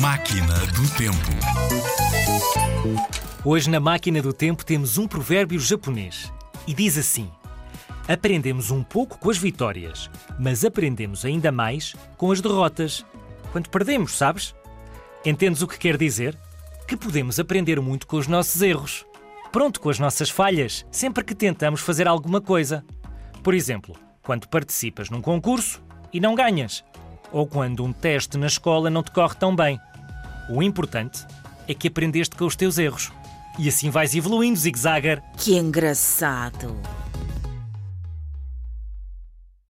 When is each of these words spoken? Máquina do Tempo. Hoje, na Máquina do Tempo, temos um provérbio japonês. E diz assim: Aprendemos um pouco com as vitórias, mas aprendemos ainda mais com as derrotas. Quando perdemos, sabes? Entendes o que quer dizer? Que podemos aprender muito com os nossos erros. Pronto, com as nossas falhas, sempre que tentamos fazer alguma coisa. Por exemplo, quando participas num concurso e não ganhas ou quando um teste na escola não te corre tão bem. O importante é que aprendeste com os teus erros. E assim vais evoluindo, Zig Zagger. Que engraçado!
Máquina 0.00 0.54
do 0.68 0.88
Tempo. 0.96 1.18
Hoje, 3.44 3.68
na 3.68 3.78
Máquina 3.78 4.22
do 4.22 4.32
Tempo, 4.32 4.64
temos 4.64 4.96
um 4.96 5.06
provérbio 5.06 5.60
japonês. 5.60 6.32
E 6.66 6.72
diz 6.72 6.96
assim: 6.96 7.30
Aprendemos 8.08 8.70
um 8.70 8.82
pouco 8.82 9.18
com 9.18 9.28
as 9.28 9.36
vitórias, 9.36 10.10
mas 10.38 10.64
aprendemos 10.64 11.26
ainda 11.26 11.52
mais 11.52 11.94
com 12.16 12.32
as 12.32 12.40
derrotas. 12.40 13.04
Quando 13.52 13.68
perdemos, 13.68 14.16
sabes? 14.16 14.54
Entendes 15.22 15.60
o 15.60 15.68
que 15.68 15.78
quer 15.78 15.98
dizer? 15.98 16.34
Que 16.88 16.96
podemos 16.96 17.38
aprender 17.38 17.78
muito 17.78 18.06
com 18.06 18.16
os 18.16 18.26
nossos 18.26 18.62
erros. 18.62 19.04
Pronto, 19.52 19.78
com 19.82 19.90
as 19.90 19.98
nossas 19.98 20.30
falhas, 20.30 20.86
sempre 20.90 21.22
que 21.22 21.34
tentamos 21.34 21.82
fazer 21.82 22.08
alguma 22.08 22.40
coisa. 22.40 22.82
Por 23.42 23.52
exemplo, 23.52 23.94
quando 24.22 24.48
participas 24.48 25.10
num 25.10 25.20
concurso 25.20 25.82
e 26.10 26.18
não 26.18 26.34
ganhas 26.34 26.82
ou 27.32 27.46
quando 27.46 27.84
um 27.84 27.92
teste 27.92 28.36
na 28.36 28.46
escola 28.46 28.90
não 28.90 29.02
te 29.02 29.10
corre 29.10 29.34
tão 29.34 29.54
bem. 29.54 29.78
O 30.50 30.62
importante 30.62 31.24
é 31.68 31.74
que 31.74 31.86
aprendeste 31.86 32.34
com 32.34 32.44
os 32.44 32.56
teus 32.56 32.76
erros. 32.76 33.12
E 33.56 33.68
assim 33.68 33.88
vais 33.88 34.14
evoluindo, 34.16 34.58
Zig 34.58 34.76
Zagger. 34.76 35.22
Que 35.36 35.56
engraçado! 35.56 36.76